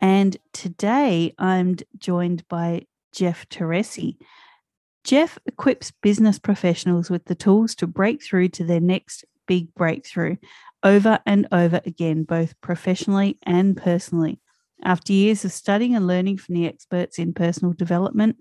[0.00, 4.16] and today I'm joined by Jeff Teresi.
[5.04, 10.36] Jeff equips business professionals with the tools to break through to their next big breakthrough
[10.82, 14.40] over and over again, both professionally and personally.
[14.84, 18.36] After years of studying and learning from the experts in personal development,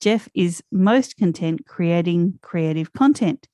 [0.00, 3.48] Jeff is most content creating creative content.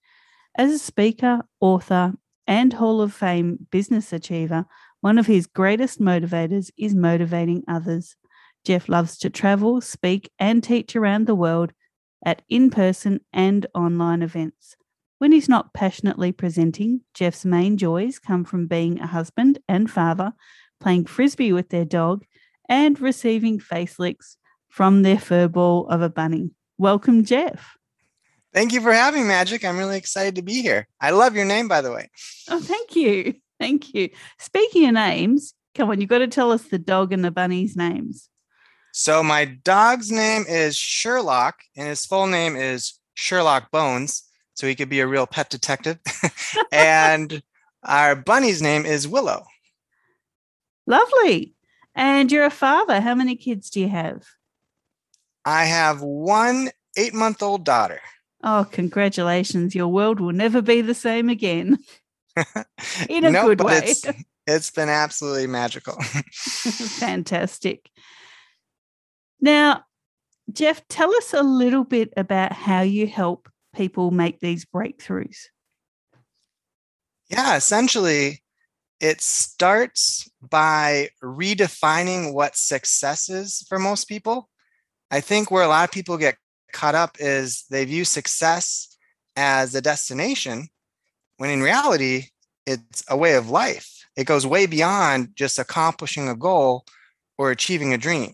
[0.57, 2.15] As a speaker, author,
[2.47, 4.67] and Hall of Fame business achiever,
[5.07, 8.17] one of his greatest motivators is motivating others.
[8.65, 11.73] Jeff loves to travel, speak, and teach around the world
[12.25, 14.75] at in person and online events.
[15.19, 20.33] When he's not passionately presenting, Jeff's main joys come from being a husband and father,
[20.81, 22.25] playing frisbee with their dog,
[22.69, 24.37] and receiving face licks
[24.69, 26.51] from their fur ball of a bunny.
[26.79, 27.77] Welcome, Jeff.
[28.53, 29.65] Thank you for having Magic.
[29.65, 30.89] I'm really excited to be here.
[31.01, 32.11] I love your name, by the way.
[32.51, 33.37] Oh, thank you.
[33.59, 34.11] Thank you.
[34.39, 37.77] Speaking of names, come on, you've got to tell us the dog and the bunny's
[37.77, 38.29] names.
[38.93, 44.23] So, my dog's name is Sherlock, and his full name is Sherlock Bones.
[44.55, 45.99] So, he could be a real pet detective.
[46.73, 47.43] and
[47.83, 49.45] our bunny's name is Willow.
[50.87, 51.55] Lovely.
[51.95, 53.01] And you're a father.
[53.01, 54.25] How many kids do you have?
[55.45, 58.01] I have one eight month old daughter.
[58.43, 59.75] Oh, congratulations.
[59.75, 61.79] Your world will never be the same again.
[63.09, 63.79] in a good way.
[63.79, 64.05] It's,
[64.47, 66.01] it's been absolutely magical.
[66.33, 67.91] Fantastic.
[69.41, 69.85] Now,
[70.53, 75.37] Jeff, tell us a little bit about how you help people make these breakthroughs.
[77.29, 78.43] Yeah, essentially,
[79.01, 84.49] it starts by redefining what success is for most people.
[85.11, 86.37] I think where a lot of people get
[86.73, 88.97] caught up is they view success
[89.35, 90.69] as a destination
[91.37, 92.27] when in reality,
[92.67, 94.05] it's a way of life.
[94.17, 96.85] It goes way beyond just accomplishing a goal
[97.39, 98.33] or achieving a dream.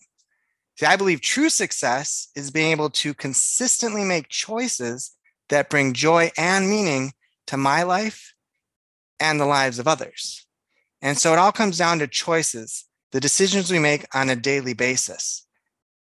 [0.78, 5.14] See, I believe true success is being able to consistently make choices
[5.48, 7.12] that bring joy and meaning
[7.48, 8.34] to my life
[9.20, 10.46] and the lives of others.
[11.02, 14.72] And so it all comes down to choices, the decisions we make on a daily
[14.72, 15.46] basis.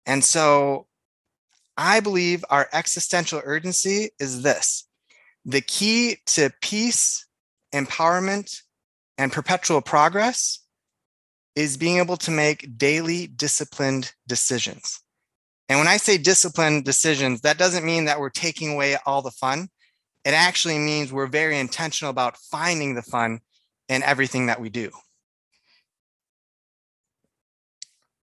[0.05, 0.87] And so
[1.77, 4.88] I believe our existential urgency is this
[5.45, 7.25] the key to peace,
[7.73, 8.61] empowerment,
[9.17, 10.59] and perpetual progress
[11.55, 15.01] is being able to make daily disciplined decisions.
[15.67, 19.31] And when I say disciplined decisions, that doesn't mean that we're taking away all the
[19.31, 19.69] fun.
[20.25, 23.39] It actually means we're very intentional about finding the fun
[23.87, 24.91] in everything that we do.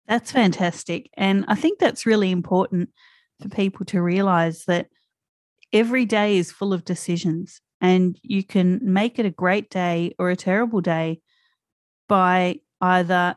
[0.07, 1.09] That's fantastic.
[1.16, 2.90] And I think that's really important
[3.41, 4.88] for people to realize that
[5.74, 10.30] every day is full of decisions and you can make it a great day or
[10.30, 11.20] a terrible day
[12.08, 13.36] by either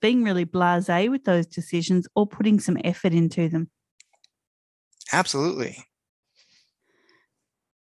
[0.00, 3.70] being really blasé with those decisions or putting some effort into them.
[5.12, 5.84] Absolutely.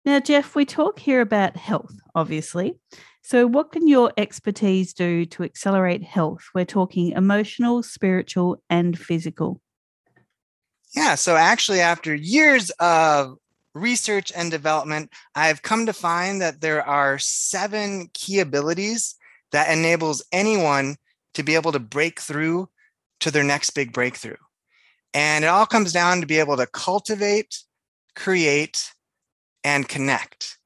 [0.05, 2.75] Now, Jeff, we talk here about health, obviously.
[3.21, 6.43] So, what can your expertise do to accelerate health?
[6.53, 9.61] We're talking emotional, spiritual, and physical.
[10.93, 11.15] Yeah.
[11.15, 13.37] So, actually, after years of
[13.73, 19.15] research and development, I've come to find that there are seven key abilities
[19.51, 20.97] that enables anyone
[21.33, 22.69] to be able to break through
[23.19, 24.35] to their next big breakthrough.
[25.13, 27.59] And it all comes down to be able to cultivate,
[28.15, 28.91] create,
[29.63, 30.57] and connect.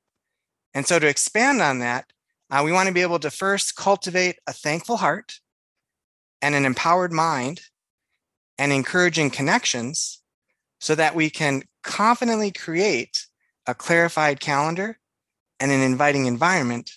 [0.74, 2.06] And so to expand on that,
[2.50, 5.40] uh, we want to be able to first cultivate a thankful heart
[6.42, 7.62] and an empowered mind
[8.58, 10.22] and encouraging connections
[10.80, 13.26] so that we can confidently create
[13.66, 15.00] a clarified calendar
[15.60, 16.92] and an inviting environment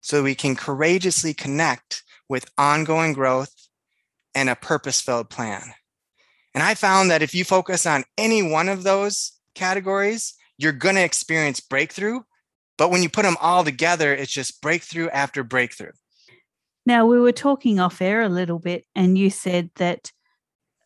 [0.00, 3.52] so we can courageously connect with ongoing growth
[4.34, 5.72] and a purpose filled plan.
[6.54, 10.94] And I found that if you focus on any one of those categories, you're going
[10.94, 12.20] to experience breakthrough.
[12.78, 15.92] But when you put them all together, it's just breakthrough after breakthrough.
[16.84, 20.12] Now, we were talking off air a little bit, and you said that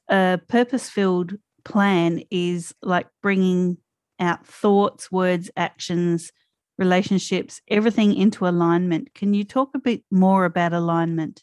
[0.08, 1.36] a purpose filled
[1.70, 3.78] plan is like bringing
[4.18, 6.32] out thoughts, words, actions,
[6.78, 9.14] relationships, everything into alignment.
[9.14, 11.42] Can you talk a bit more about alignment?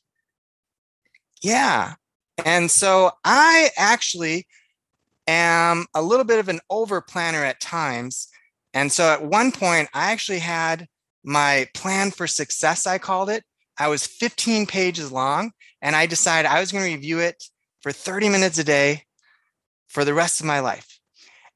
[1.42, 1.94] Yeah.
[2.46, 4.48] And so I actually
[5.28, 8.28] am a little bit of an over planner at times.
[8.74, 10.88] And so at one point, I actually had
[11.24, 13.44] my plan for success, I called it.
[13.80, 15.52] I was 15 pages long,
[15.82, 17.44] and I decided I was going to review it
[17.82, 19.04] for 30 minutes a day
[19.88, 21.00] for the rest of my life.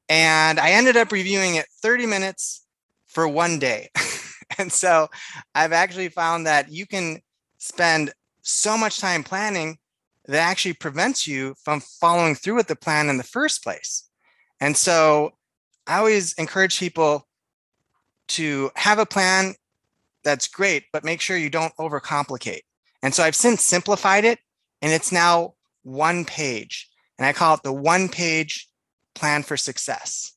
[0.08, 2.66] And I ended up reviewing it 30 minutes
[3.08, 3.90] for one day.
[4.58, 5.08] and so
[5.54, 7.20] I've actually found that you can
[7.58, 8.12] spend
[8.42, 9.78] so much time planning
[10.26, 14.08] that actually prevents you from following through with the plan in the first place.
[14.60, 15.32] And so
[15.86, 17.26] I always encourage people
[18.28, 19.54] to have a plan
[20.24, 22.60] that's great, but make sure you don't overcomplicate.
[23.02, 24.38] And so I've since simplified it
[24.80, 26.88] and it's now one page.
[27.22, 28.68] And I call it the one page
[29.14, 30.32] plan for success.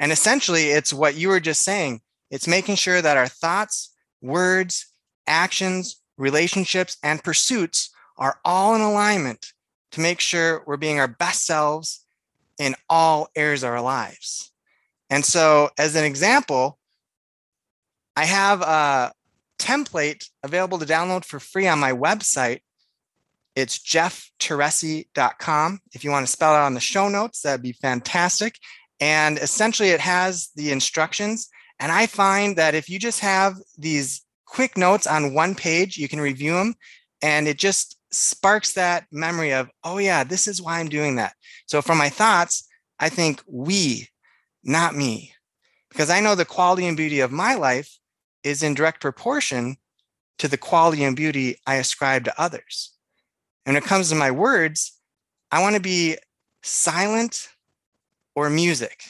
[0.00, 2.00] And essentially, it's what you were just saying
[2.32, 4.92] it's making sure that our thoughts, words,
[5.28, 9.52] actions, relationships, and pursuits are all in alignment
[9.92, 12.04] to make sure we're being our best selves
[12.58, 14.50] in all areas of our lives.
[15.08, 16.76] And so, as an example,
[18.16, 19.12] I have a
[19.60, 22.62] template available to download for free on my website.
[23.56, 25.80] It's jeffteresi.com.
[25.92, 28.58] If you want to spell it out on the show notes, that'd be fantastic.
[29.00, 31.48] And essentially, it has the instructions.
[31.80, 36.08] And I find that if you just have these quick notes on one page, you
[36.08, 36.74] can review them
[37.22, 41.34] and it just sparks that memory of, oh, yeah, this is why I'm doing that.
[41.66, 42.66] So for my thoughts,
[42.98, 44.08] I think we,
[44.64, 45.32] not me,
[45.90, 47.98] because I know the quality and beauty of my life
[48.42, 49.76] is in direct proportion
[50.38, 52.95] to the quality and beauty I ascribe to others.
[53.66, 54.92] When it comes to my words,
[55.50, 56.18] I want to be
[56.62, 57.48] silent
[58.36, 59.02] or music,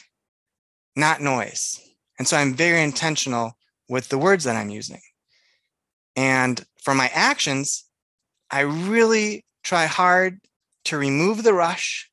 [0.97, 1.79] not noise.
[2.19, 3.59] And so I'm very intentional
[3.91, 5.03] with the words that I'm using.
[6.17, 7.85] And for my actions,
[8.51, 10.41] I really try hard
[10.85, 12.11] to remove the rush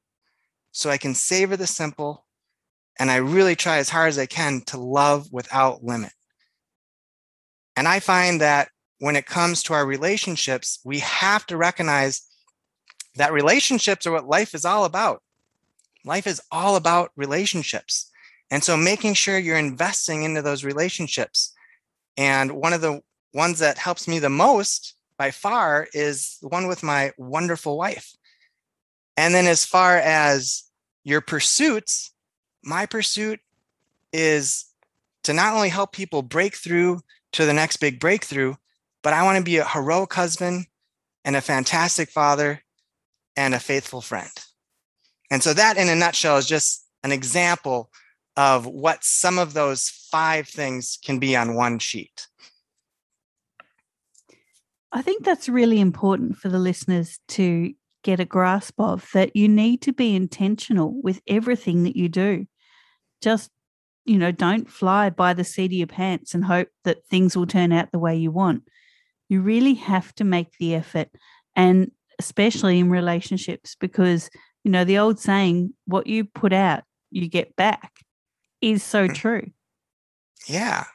[0.73, 2.25] so I can savor the simple.
[2.99, 6.11] And I really try as hard as I can to love without limit.
[7.77, 8.67] And I find that
[8.99, 12.27] when it comes to our relationships, we have to recognize
[13.15, 15.21] that relationships are what life is all about.
[16.05, 18.11] Life is all about relationships.
[18.51, 21.53] And so making sure you're investing into those relationships.
[22.17, 23.01] And one of the
[23.33, 28.13] ones that helps me the most by far is the one with my wonderful wife.
[29.15, 30.63] And then as far as
[31.03, 32.11] your pursuits,
[32.63, 33.39] my pursuit
[34.11, 34.65] is
[35.23, 37.01] to not only help people break through
[37.33, 38.55] to the next big breakthrough,
[39.01, 40.65] but I want to be a heroic husband
[41.25, 42.62] and a fantastic father
[43.35, 44.31] and a faithful friend.
[45.31, 47.89] And so that in a nutshell is just an example
[48.35, 52.27] of what some of those five things can be on one sheet.
[54.91, 59.47] I think that's really important for the listeners to get a grasp of that you
[59.47, 62.45] need to be intentional with everything that you do.
[63.21, 63.49] Just,
[64.05, 67.47] you know, don't fly by the seat of your pants and hope that things will
[67.47, 68.63] turn out the way you want.
[69.29, 71.09] You really have to make the effort,
[71.55, 74.29] and especially in relationships, because,
[74.63, 77.91] you know, the old saying, what you put out, you get back,
[78.61, 79.15] is so mm.
[79.15, 79.51] true.
[80.47, 80.85] Yeah.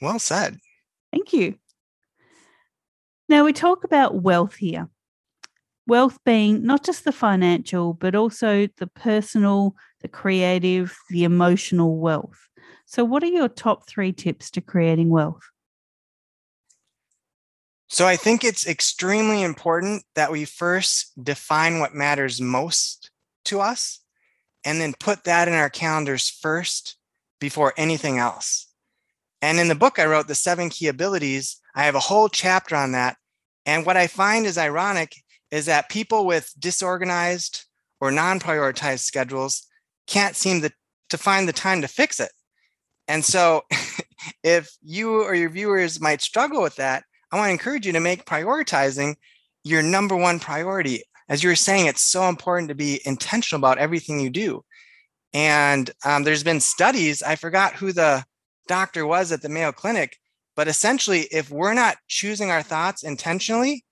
[0.00, 0.58] Well said.
[1.12, 1.56] Thank you.
[3.28, 4.88] Now, we talk about wealth here.
[5.86, 12.48] Wealth being not just the financial, but also the personal, the creative, the emotional wealth.
[12.86, 15.42] So, what are your top three tips to creating wealth?
[17.92, 23.10] So, I think it's extremely important that we first define what matters most
[23.44, 24.00] to us
[24.64, 26.96] and then put that in our calendars first
[27.38, 28.66] before anything else.
[29.42, 32.76] And in the book I wrote, The Seven Key Abilities, I have a whole chapter
[32.76, 33.18] on that.
[33.66, 35.14] And what I find is ironic
[35.50, 37.66] is that people with disorganized
[38.00, 39.66] or non prioritized schedules
[40.06, 40.72] can't seem to,
[41.10, 42.32] to find the time to fix it.
[43.06, 43.64] And so,
[44.42, 48.00] if you or your viewers might struggle with that, I want to encourage you to
[48.00, 49.16] make prioritizing
[49.64, 51.02] your number one priority.
[51.28, 54.62] As you were saying, it's so important to be intentional about everything you do.
[55.32, 58.24] And um, there's been studies, I forgot who the
[58.68, 60.18] doctor was at the Mayo Clinic,
[60.56, 63.82] but essentially, if we're not choosing our thoughts intentionally,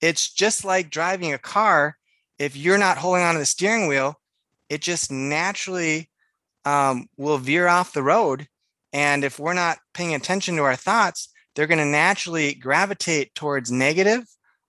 [0.00, 1.96] It's just like driving a car.
[2.38, 4.14] If you're not holding onto the steering wheel,
[4.68, 6.10] it just naturally
[6.64, 8.46] um, will veer off the road.
[8.92, 11.28] And if we're not paying attention to our thoughts,
[11.58, 14.22] they're going to naturally gravitate towards negative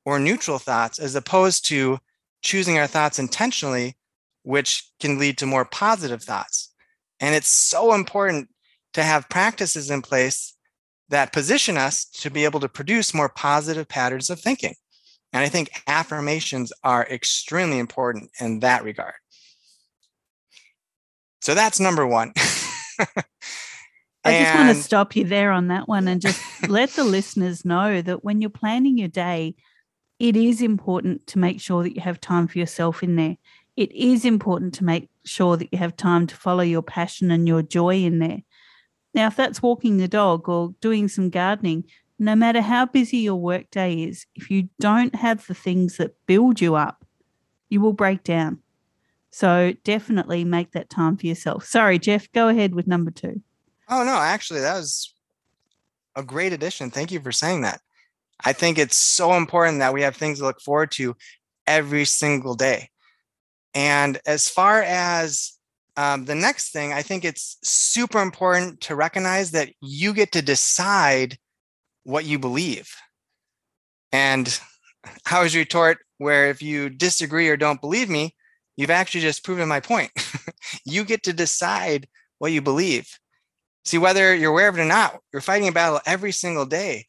[0.06, 2.00] or neutral thoughts as opposed to
[2.42, 3.96] choosing our thoughts intentionally,
[4.42, 6.74] which can lead to more positive thoughts.
[7.20, 8.50] And it's so important
[8.94, 10.56] to have practices in place
[11.10, 14.74] that position us to be able to produce more positive patterns of thinking.
[15.32, 19.14] And I think affirmations are extremely important in that regard.
[21.42, 22.34] So that's number one.
[24.26, 27.64] I just want to stop you there on that one and just let the listeners
[27.64, 29.56] know that when you're planning your day,
[30.20, 33.38] it is important to make sure that you have time for yourself in there.
[33.78, 37.48] It is important to make sure that you have time to follow your passion and
[37.48, 38.42] your joy in there.
[39.14, 41.86] Now, if that's walking the dog or doing some gardening,
[42.20, 46.60] no matter how busy your workday is, if you don't have the things that build
[46.60, 47.06] you up,
[47.70, 48.60] you will break down.
[49.32, 51.64] So definitely make that time for yourself.
[51.66, 53.42] Sorry, Jeff, go ahead with number two.
[53.90, 55.14] Oh, no, actually, that was
[56.16, 56.92] a great addition.
[56.92, 57.82] Thank you for saying that.
[58.46, 61.16] I think it's so important that we have things to look forward to
[61.68, 62.90] every single day.
[63.74, 65.54] And as far as
[65.98, 70.42] um, the next thing, I think it's super important to recognize that you get to
[70.42, 71.38] decide
[72.04, 72.96] what you believe.
[74.12, 74.60] And
[75.26, 78.36] how is your retort where if you disagree or don't believe me,
[78.78, 80.12] you've actually just proven my point.
[80.86, 83.20] you get to decide what you believe.
[83.90, 87.08] See, whether you're aware of it or not, you're fighting a battle every single day.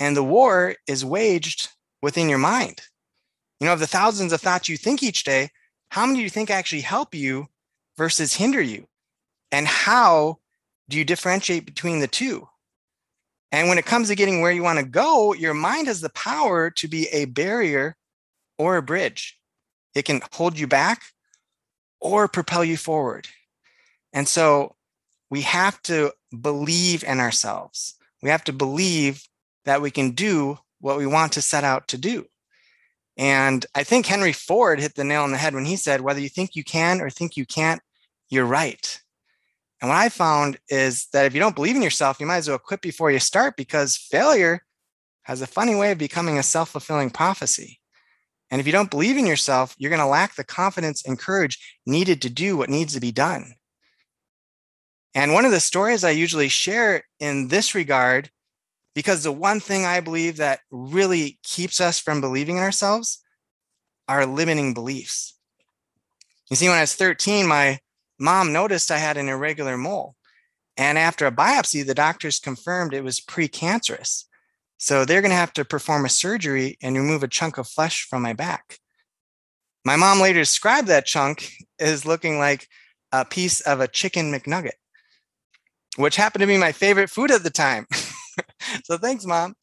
[0.00, 1.68] And the war is waged
[2.02, 2.80] within your mind.
[3.60, 5.50] You know, of the thousands of thoughts you think each day,
[5.90, 7.46] how many do you think actually help you
[7.96, 8.88] versus hinder you?
[9.52, 10.38] And how
[10.88, 12.48] do you differentiate between the two?
[13.52, 16.10] And when it comes to getting where you want to go, your mind has the
[16.10, 17.96] power to be a barrier
[18.58, 19.38] or a bridge.
[19.94, 21.02] It can hold you back
[22.00, 23.28] or propel you forward.
[24.12, 24.74] And so
[25.30, 27.94] we have to believe in ourselves.
[28.22, 29.22] We have to believe
[29.64, 32.26] that we can do what we want to set out to do.
[33.16, 36.20] And I think Henry Ford hit the nail on the head when he said, whether
[36.20, 37.80] you think you can or think you can't,
[38.28, 39.00] you're right.
[39.80, 42.48] And what I found is that if you don't believe in yourself, you might as
[42.48, 44.64] well quit before you start because failure
[45.22, 47.80] has a funny way of becoming a self fulfilling prophecy.
[48.50, 51.80] And if you don't believe in yourself, you're going to lack the confidence and courage
[51.86, 53.54] needed to do what needs to be done.
[55.14, 58.30] And one of the stories I usually share in this regard,
[58.94, 63.22] because the one thing I believe that really keeps us from believing in ourselves
[64.08, 65.34] are limiting beliefs.
[66.50, 67.78] You see, when I was 13, my
[68.18, 70.16] mom noticed I had an irregular mole.
[70.76, 74.24] And after a biopsy, the doctors confirmed it was precancerous.
[74.78, 78.06] So they're going to have to perform a surgery and remove a chunk of flesh
[78.08, 78.78] from my back.
[79.84, 82.66] My mom later described that chunk as looking like
[83.12, 84.79] a piece of a chicken McNugget,
[85.96, 87.86] which happened to be my favorite food at the time.
[88.84, 89.54] so thanks, mom.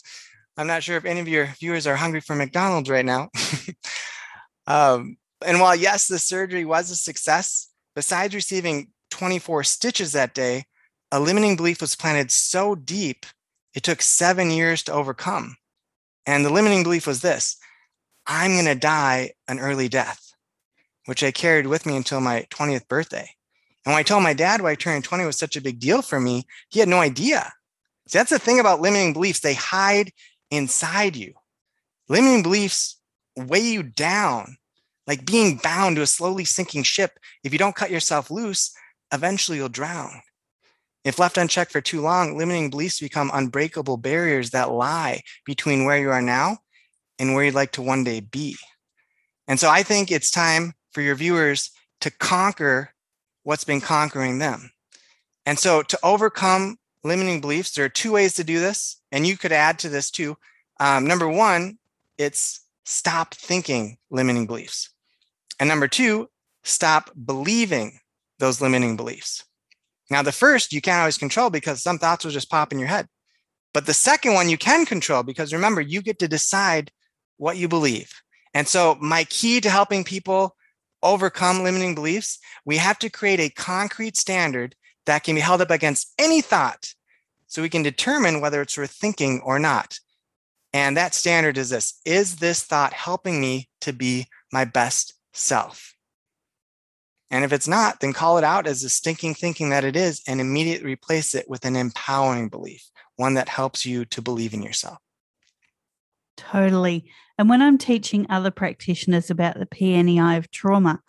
[0.57, 3.29] I'm not sure if any of your viewers are hungry for McDonald's right now.
[4.67, 10.65] um, and while, yes, the surgery was a success, Besides receiving 24 stitches that day,
[11.11, 13.25] a limiting belief was planted so deep,
[13.73, 15.57] it took seven years to overcome.
[16.27, 17.57] And the limiting belief was this
[18.27, 20.31] I'm going to die an early death,
[21.05, 23.31] which I carried with me until my 20th birthday.
[23.87, 26.19] And when I told my dad why turning 20 was such a big deal for
[26.19, 27.53] me, he had no idea.
[28.09, 30.11] See, that's the thing about limiting beliefs, they hide
[30.51, 31.33] inside you.
[32.09, 32.99] Limiting beliefs
[33.37, 34.57] weigh you down
[35.07, 37.17] like being bound to a slowly sinking ship.
[37.45, 38.75] If you don't cut yourself loose,
[39.13, 40.21] eventually you'll drown.
[41.05, 45.97] If left unchecked for too long, limiting beliefs become unbreakable barriers that lie between where
[45.97, 46.57] you are now
[47.19, 48.57] and where you'd like to one day be.
[49.47, 52.91] And so I think it's time for your viewers to conquer
[53.47, 54.69] what's been conquering them.
[55.45, 58.97] And so to overcome limiting beliefs, there are two ways to do this.
[59.13, 60.35] And you could add to this too.
[60.81, 61.77] Um, number one,
[62.17, 64.89] it's stop thinking limiting beliefs.
[65.61, 66.29] And number two,
[66.65, 67.99] stop believing
[68.37, 69.45] those limiting beliefs.
[70.09, 72.89] Now, the first you can't always control because some thoughts will just pop in your
[72.89, 73.07] head.
[73.73, 76.91] But the second one you can control because remember, you get to decide
[77.37, 78.11] what you believe.
[78.53, 80.56] And so, my key to helping people
[81.03, 84.75] overcome limiting beliefs, we have to create a concrete standard
[85.05, 86.93] that can be held up against any thought
[87.47, 89.99] so we can determine whether it's worth thinking or not.
[90.73, 95.93] And that standard is this Is this thought helping me to be my best self.
[97.29, 100.21] And if it's not, then call it out as the stinking thinking that it is
[100.27, 102.85] and immediately replace it with an empowering belief,
[103.17, 104.97] one that helps you to believe in yourself.
[106.37, 107.09] Totally.
[107.37, 111.01] And when I'm teaching other practitioners about the PNEI of trauma,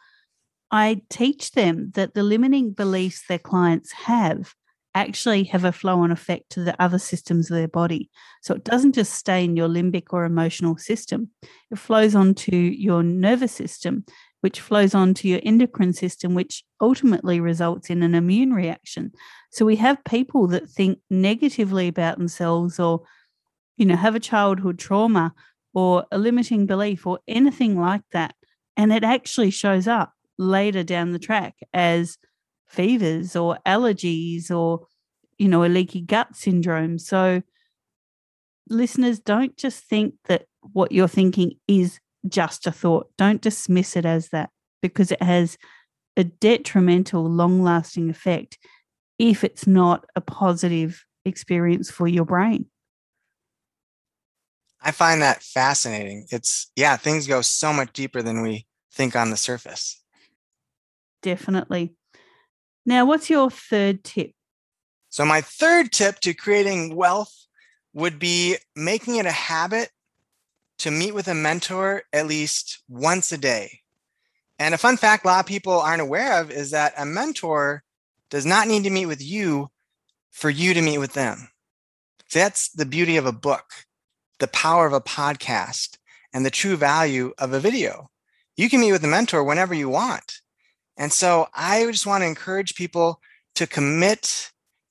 [0.70, 4.54] I teach them that the limiting beliefs their clients have
[4.94, 8.10] actually have a flow on effect to the other systems of their body.
[8.42, 11.30] So it doesn't just stay in your limbic or emotional system,
[11.70, 14.04] it flows onto your nervous system,
[14.40, 19.12] which flows onto your endocrine system, which ultimately results in an immune reaction.
[19.50, 23.02] So we have people that think negatively about themselves or,
[23.76, 25.34] you know, have a childhood trauma
[25.74, 28.34] or a limiting belief or anything like that.
[28.76, 32.16] And it actually shows up later down the track as
[32.68, 34.86] fevers or allergies or
[35.38, 37.42] you know a leaky gut syndrome so
[38.68, 41.98] listeners don't just think that what you're thinking is
[42.28, 44.50] just a thought don't dismiss it as that
[44.82, 45.56] because it has
[46.16, 48.58] a detrimental long lasting effect
[49.18, 52.66] if it's not a positive experience for your brain
[54.82, 59.30] i find that fascinating it's yeah things go so much deeper than we think on
[59.30, 60.02] the surface
[61.22, 61.94] definitely
[62.88, 64.30] now, what's your third tip?
[65.10, 67.34] So, my third tip to creating wealth
[67.92, 69.90] would be making it a habit
[70.78, 73.80] to meet with a mentor at least once a day.
[74.58, 77.82] And a fun fact a lot of people aren't aware of is that a mentor
[78.30, 79.70] does not need to meet with you
[80.30, 81.50] for you to meet with them.
[82.32, 83.66] That's the beauty of a book,
[84.38, 85.98] the power of a podcast,
[86.32, 88.10] and the true value of a video.
[88.56, 90.40] You can meet with a mentor whenever you want.
[90.96, 93.20] And so I just want to encourage people
[93.54, 94.50] to commit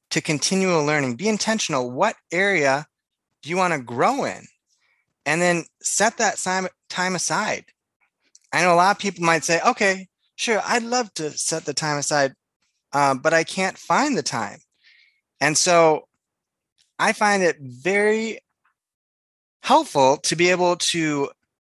[0.10, 1.16] to continual learning.
[1.16, 1.92] Be intentional.
[1.92, 2.88] What area
[3.42, 4.46] do you want to grow in?
[5.25, 6.38] And then set that
[6.89, 7.66] time aside.
[8.54, 11.74] I know a lot of people might say, okay, sure, I'd love to set the
[11.74, 12.34] time aside,
[12.94, 14.60] uh, but I can't find the time.
[15.42, 16.08] And so
[16.98, 18.39] I find it very
[19.62, 21.30] helpful to be able to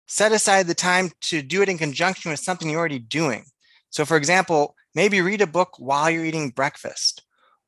[0.07, 3.45] set aside the time to do it in conjunction with something you're already doing.
[3.89, 7.23] So, for example, maybe read a book while you're eating breakfast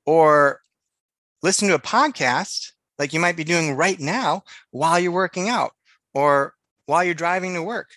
[0.05, 0.61] or
[1.41, 5.71] listen to a podcast like you might be doing right now while you're working out
[6.13, 6.53] or
[6.85, 7.89] while you're driving to work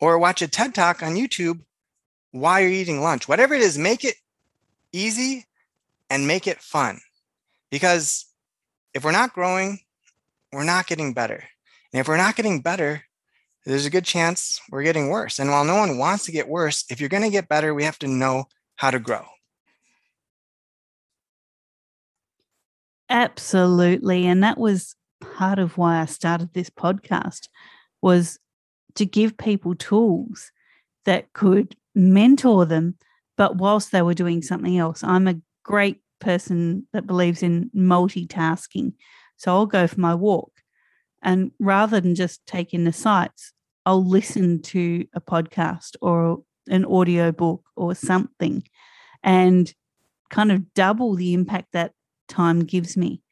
[0.00, 1.60] or watch a TED talk on YouTube
[2.32, 3.28] while you're eating lunch.
[3.28, 4.16] Whatever it is, make it
[4.92, 5.46] easy
[6.10, 7.00] and make it fun.
[7.70, 8.26] Because
[8.94, 9.80] if we're not growing,
[10.52, 11.44] we're not getting better.
[11.92, 13.04] And if we're not getting better,
[13.64, 15.38] there's a good chance we're getting worse.
[15.38, 17.84] And while no one wants to get worse, if you're going to get better, we
[17.84, 19.24] have to know how to grow.
[23.08, 24.26] Absolutely.
[24.26, 27.48] And that was part of why I started this podcast
[28.00, 28.38] was
[28.94, 30.50] to give people tools
[31.04, 32.96] that could mentor them,
[33.36, 35.04] but whilst they were doing something else.
[35.04, 38.94] I'm a great person that believes in multitasking.
[39.36, 40.61] So I'll go for my walk
[41.22, 43.52] and rather than just take in the sights,
[43.86, 48.62] I'll listen to a podcast or an audio book or something
[49.22, 49.72] and
[50.30, 51.92] kind of double the impact that
[52.28, 53.22] time gives me.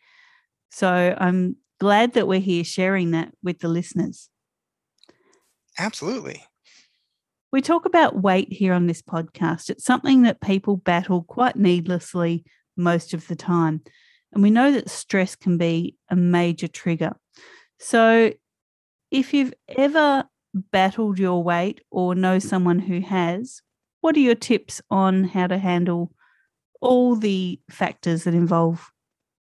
[0.71, 4.29] So I'm glad that we're here sharing that with the listeners.
[5.79, 6.45] Absolutely.
[7.53, 9.71] We talk about weight here on this podcast.
[9.71, 12.45] It's something that people battle quite needlessly
[12.77, 13.81] most of the time.
[14.33, 17.17] And we know that stress can be a major trigger.
[17.81, 18.33] So,
[19.11, 22.43] if you've ever battled your weight or know mm.
[22.43, 23.63] someone who has,
[24.03, 26.13] what are your tips on how to handle
[26.83, 28.93] all the factors that involve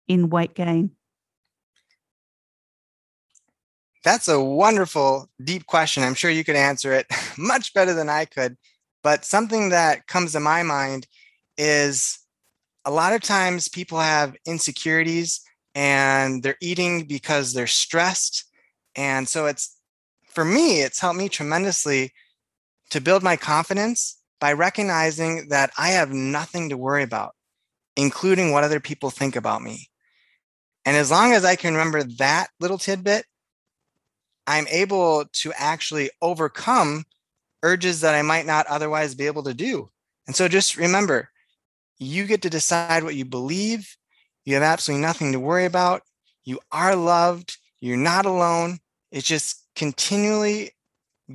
[0.07, 0.93] in weight gain?
[4.05, 6.05] That's a wonderful, deep question.
[6.05, 7.07] I'm sure you could answer it
[7.39, 8.57] much better than I could.
[9.03, 11.09] But something that comes to my mind
[11.57, 12.21] is
[12.85, 15.41] a lot of times people have insecurities
[15.75, 18.45] and they're eating because they're stressed.
[18.97, 19.77] And so it's
[20.29, 22.13] for me, it's helped me tremendously
[22.91, 27.35] to build my confidence by recognizing that I have nothing to worry about,
[27.97, 29.89] including what other people think about me.
[30.85, 33.27] And as long as I can remember that little tidbit,
[34.47, 37.05] I'm able to actually overcome
[37.63, 39.91] urges that I might not otherwise be able to do.
[40.27, 41.29] And so just remember,
[41.99, 43.98] you get to decide what you believe
[44.49, 46.05] you have absolutely nothing to worry about.
[46.43, 47.59] You are loved.
[47.81, 48.79] You're not alone.
[49.13, 50.71] It's just continually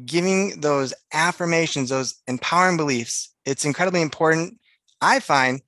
[0.04, 3.32] giving those affirmations, those empowering beliefs.
[3.46, 4.58] It's incredibly important,
[5.00, 5.62] I find,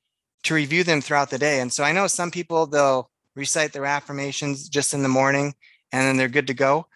[0.45, 1.59] to review them throughout the day.
[1.59, 5.53] And so I know some people, they'll recite their affirmations just in the morning
[5.91, 6.87] and then they're good to go.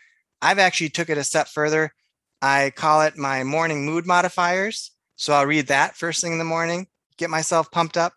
[0.42, 1.94] I've actually took it a step further.
[2.42, 4.90] I call it my morning mood modifiers.
[5.16, 8.14] So I'll read that first thing in the morning, get myself pumped up.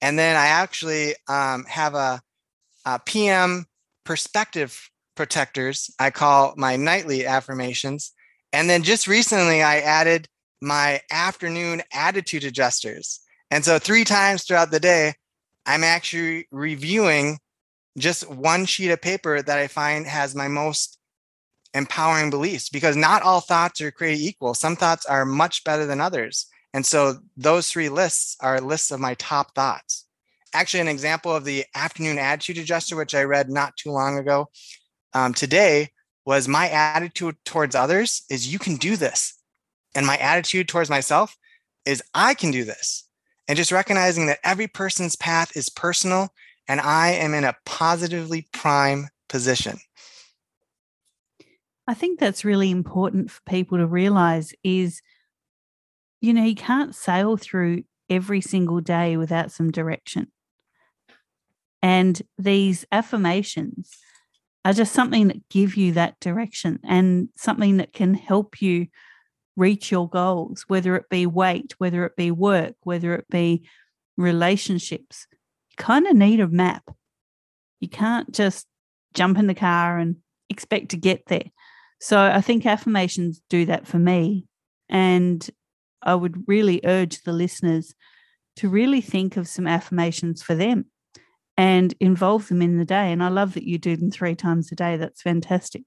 [0.00, 2.20] And then I actually um, have a,
[2.84, 3.66] a, PM
[4.04, 8.12] perspective protectors I call my nightly affirmations.
[8.52, 10.28] And then just recently, I added
[10.60, 13.20] my afternoon attitude adjusters.
[13.50, 15.14] And so, three times throughout the day,
[15.64, 17.38] I'm actually reviewing
[17.98, 20.98] just one sheet of paper that I find has my most
[21.74, 24.54] empowering beliefs because not all thoughts are created equal.
[24.54, 26.46] Some thoughts are much better than others.
[26.76, 30.04] And so those three lists are lists of my top thoughts.
[30.52, 34.50] Actually, an example of the afternoon attitude adjuster, which I read not too long ago
[35.14, 35.88] um, today,
[36.26, 39.40] was my attitude towards others is you can do this.
[39.94, 41.34] And my attitude towards myself
[41.86, 43.08] is I can do this.
[43.48, 46.28] And just recognizing that every person's path is personal
[46.68, 49.78] and I am in a positively prime position.
[51.88, 55.00] I think that's really important for people to realize is
[56.20, 60.30] you know, you can't sail through every single day without some direction.
[61.82, 63.96] And these affirmations
[64.64, 68.88] are just something that give you that direction and something that can help you
[69.56, 73.66] reach your goals, whether it be weight, whether it be work, whether it be
[74.16, 75.26] relationships.
[75.70, 76.90] You kind of need a map.
[77.80, 78.66] You can't just
[79.14, 80.16] jump in the car and
[80.50, 81.50] expect to get there.
[82.00, 84.46] So I think affirmations do that for me.
[84.88, 85.48] And
[86.06, 87.94] I would really urge the listeners
[88.56, 90.86] to really think of some affirmations for them
[91.58, 93.12] and involve them in the day.
[93.12, 94.96] And I love that you do them three times a day.
[94.96, 95.82] That's fantastic.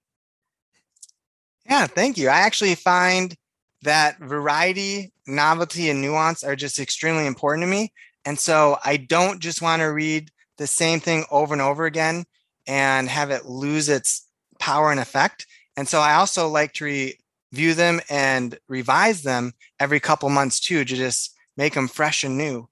[1.68, 2.30] Yeah, thank you.
[2.30, 3.36] I actually find
[3.84, 7.94] that variety, novelty, and nuance are just extremely important to me.
[8.26, 12.26] And so I don't just want to read the same thing over and over again
[12.68, 14.28] and have it lose its
[14.60, 15.48] power and effect.
[15.78, 17.14] And so I also like to
[17.52, 22.38] review them and revise them every couple months too, to just make them fresh and
[22.38, 22.70] new.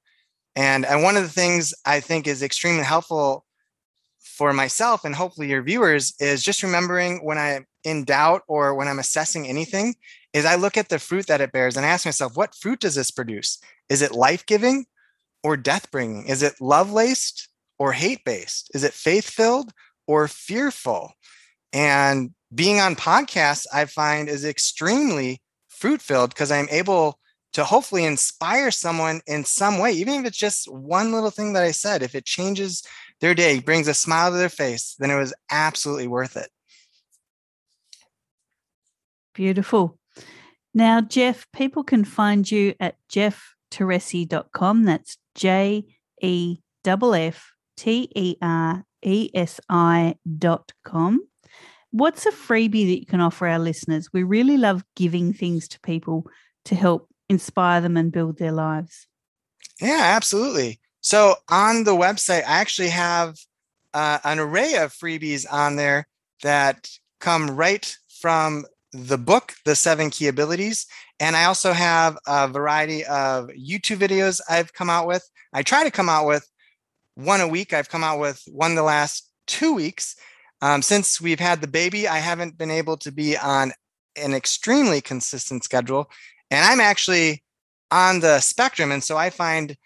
[0.55, 3.45] And, and one of the things I think is extremely helpful
[4.19, 8.87] for myself and hopefully your viewers is just remembering when I'm in doubt or when
[8.87, 9.95] I'm assessing anything
[10.33, 12.95] is I look at the fruit that it bears and ask myself, what fruit does
[12.95, 13.59] this produce?
[13.89, 14.85] Is it life-giving
[15.43, 16.27] or death-bringing?
[16.27, 17.47] Is it love-laced
[17.79, 18.71] or hate-based?
[18.75, 19.71] Is it faith-filled
[20.05, 21.13] or fearful?
[21.73, 27.19] And being on podcasts, I find is extremely fruit filled because I'm able
[27.53, 31.63] to hopefully inspire someone in some way, even if it's just one little thing that
[31.63, 32.03] I said.
[32.03, 32.83] If it changes
[33.19, 36.49] their day, brings a smile to their face, then it was absolutely worth it.
[39.33, 39.97] Beautiful.
[40.73, 44.83] Now, Jeff, people can find you at jeffteresi.com.
[44.83, 45.85] That's J
[46.21, 51.27] E F F T E R E S I dot com.
[51.91, 54.09] What's a freebie that you can offer our listeners?
[54.11, 56.27] We really love giving things to people
[56.65, 59.07] to help inspire them and build their lives.
[59.81, 60.79] Yeah, absolutely.
[61.01, 63.35] So on the website, I actually have
[63.93, 66.07] uh, an array of freebies on there
[66.43, 70.87] that come right from the book, The Seven Key Abilities.
[71.19, 75.27] And I also have a variety of YouTube videos I've come out with.
[75.53, 76.47] I try to come out with
[77.15, 77.73] one a week.
[77.73, 80.15] I've come out with one the last two weeks.
[80.61, 83.73] Um, since we've had the baby, I haven't been able to be on
[84.15, 86.09] an extremely consistent schedule.
[86.49, 87.43] And I'm actually
[87.91, 88.91] on the spectrum.
[88.91, 89.77] And so I find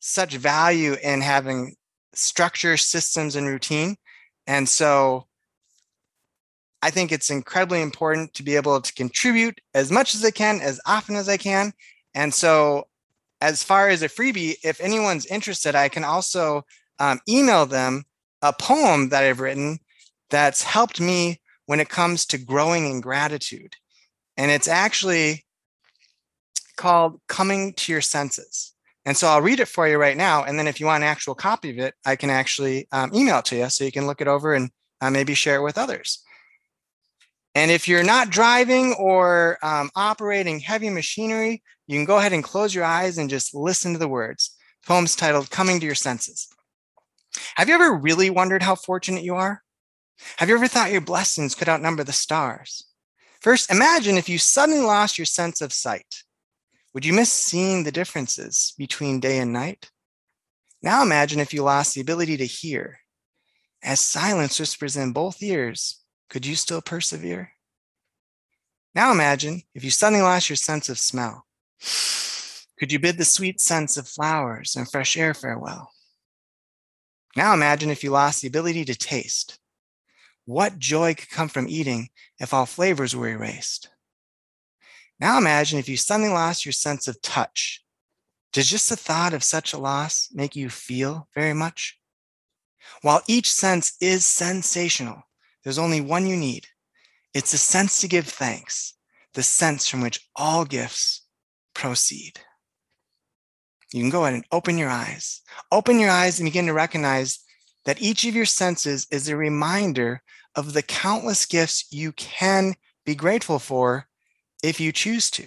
[0.00, 1.76] such value in having
[2.12, 3.96] structure, systems, and routine.
[4.46, 5.26] And so
[6.82, 10.60] I think it's incredibly important to be able to contribute as much as I can,
[10.60, 11.72] as often as I can.
[12.14, 12.86] And so,
[13.42, 16.62] as far as a freebie, if anyone's interested, I can also
[16.98, 18.04] um, email them
[18.42, 19.78] a poem that I've written
[20.30, 23.76] that's helped me when it comes to growing in gratitude.
[24.36, 25.44] And it's actually
[26.76, 28.72] called Coming to Your Senses.
[29.04, 30.44] And so I'll read it for you right now.
[30.44, 33.38] And then if you want an actual copy of it, I can actually um, email
[33.38, 35.78] it to you so you can look it over and uh, maybe share it with
[35.78, 36.22] others.
[37.54, 42.44] And if you're not driving or um, operating heavy machinery, you can go ahead and
[42.44, 44.56] close your eyes and just listen to the words.
[44.86, 46.48] Poem's titled Coming to Your Senses.
[47.56, 49.62] Have you ever really wondered how fortunate you are?
[50.36, 52.86] Have you ever thought your blessings could outnumber the stars?
[53.40, 56.24] First, imagine if you suddenly lost your sense of sight.
[56.92, 59.90] Would you miss seeing the differences between day and night?
[60.82, 62.98] Now imagine if you lost the ability to hear.
[63.82, 67.52] As silence whispers in both ears, could you still persevere?
[68.94, 71.46] Now imagine if you suddenly lost your sense of smell.
[72.78, 75.92] Could you bid the sweet scents of flowers and fresh air farewell?
[77.36, 79.58] Now imagine if you lost the ability to taste.
[80.44, 83.88] What joy could come from eating if all flavors were erased?
[85.20, 87.84] Now imagine if you suddenly lost your sense of touch.
[88.52, 91.98] Does just the thought of such a loss make you feel very much?
[93.02, 95.22] While each sense is sensational,
[95.62, 96.66] there's only one you need.
[97.32, 98.94] It's a sense to give thanks,
[99.34, 101.22] the sense from which all gifts
[101.74, 102.40] proceed.
[103.92, 105.42] You can go ahead and open your eyes.
[105.72, 107.40] Open your eyes and begin to recognize
[107.84, 110.22] that each of your senses is a reminder
[110.54, 112.74] of the countless gifts you can
[113.04, 114.06] be grateful for
[114.62, 115.46] if you choose to.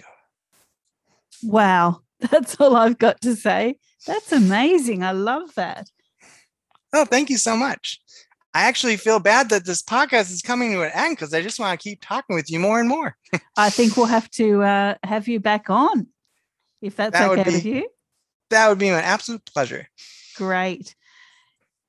[1.42, 3.78] Wow, that's all I've got to say.
[4.06, 5.02] That's amazing.
[5.02, 5.90] I love that.
[6.92, 8.00] Oh, thank you so much.
[8.52, 11.58] I actually feel bad that this podcast is coming to an end because I just
[11.58, 13.16] want to keep talking with you more and more.
[13.56, 16.06] I think we'll have to uh, have you back on
[16.80, 17.88] if that's that okay be, with you.
[18.54, 19.88] That would be an absolute pleasure.
[20.36, 20.94] Great.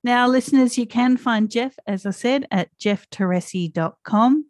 [0.04, 4.45] Now, listeners, you can find Jeff, as I said, at jeffteresi.com.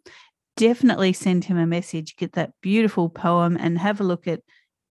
[0.56, 4.40] Definitely send him a message, get that beautiful poem, and have a look at